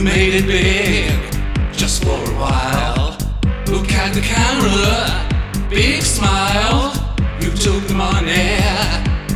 [0.00, 1.12] You made it big
[1.74, 3.18] just for a while.
[3.66, 6.94] Look at the camera, big smile.
[7.38, 8.56] You took the money,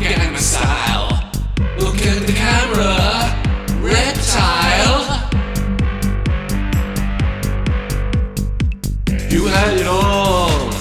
[0.01, 1.31] Gangnam style.
[1.79, 2.97] Look at the camera,
[3.83, 5.29] reptile.
[9.29, 10.73] You had it all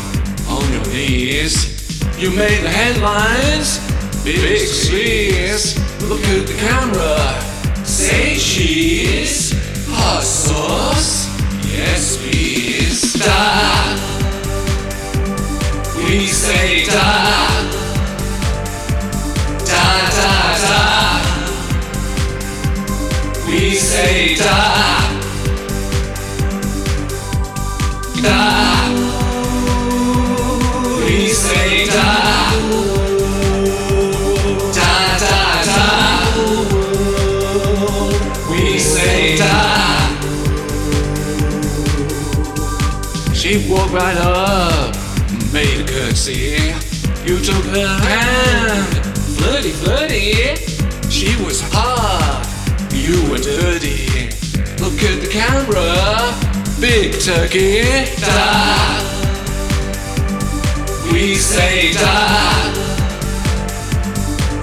[0.47, 2.01] on your knees.
[2.17, 3.79] You made the headlines,
[4.23, 5.75] big big squeeze.
[6.03, 9.62] Look at the camera, say cheese,
[10.21, 11.27] sauce,
[11.65, 13.13] yes please.
[13.13, 13.95] Da,
[15.97, 17.09] we say da,
[19.69, 19.85] da
[20.17, 20.31] da
[20.63, 20.79] da.
[23.47, 24.57] We say da,
[28.21, 28.52] da.
[43.43, 44.95] She walked right up,
[45.51, 46.71] made a curtsy.
[47.25, 48.87] You took her hand,
[49.35, 50.55] flirty, flirty.
[51.09, 52.47] She was hot,
[52.93, 54.29] you were dirty.
[54.79, 56.33] Look at the camera,
[56.79, 57.83] big turkey.
[58.21, 59.01] Da.
[61.11, 62.71] We say da,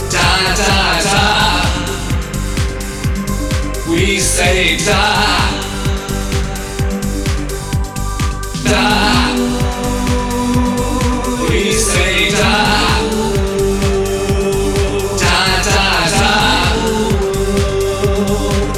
[0.08, 1.20] da da da.
[3.91, 5.70] We say da,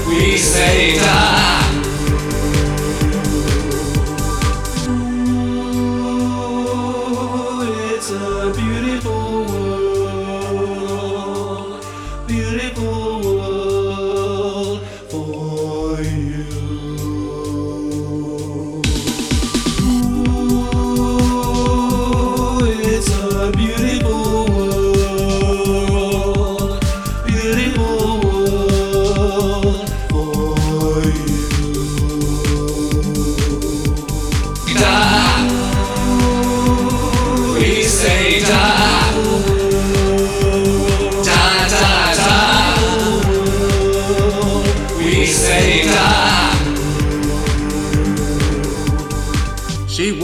[0.09, 1.22] We say da,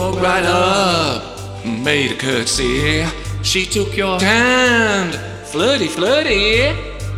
[0.09, 1.23] Walked right up,
[1.67, 3.05] made a curtsy.
[3.43, 5.15] She took your hand,
[5.49, 6.75] flirty, flirty.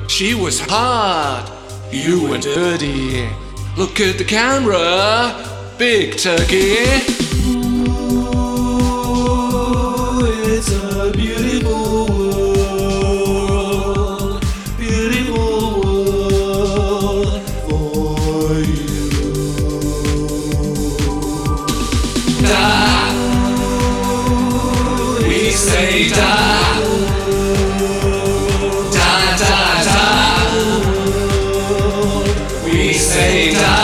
[0.08, 1.48] She was hot,
[1.92, 3.28] you were dirty.
[3.76, 5.32] Look at the camera,
[5.78, 6.78] big turkey.
[7.46, 8.26] Ooh,
[10.24, 12.09] it's a beautiful
[25.50, 26.14] We say da.
[28.92, 29.12] Da
[29.42, 29.56] da
[29.86, 30.00] da.
[32.64, 33.74] We say da.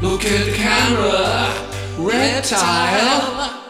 [0.00, 1.54] Look at the camera,
[1.98, 3.61] reptile.